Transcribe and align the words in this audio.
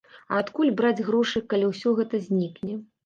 А 0.29 0.37
адкуль 0.43 0.71
браць 0.79 1.05
грошы, 1.09 1.41
калі 1.53 1.69
ўсё 1.73 1.95
гэта 2.01 2.23
знікне? 2.29 2.73